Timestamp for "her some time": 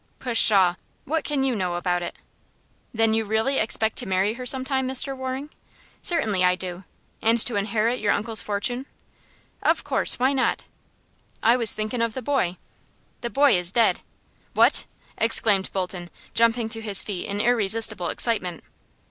4.33-4.87